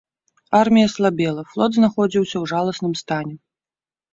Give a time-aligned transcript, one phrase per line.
[0.59, 3.35] Армія слабела, флот знаходзіўся ў жаласным стане.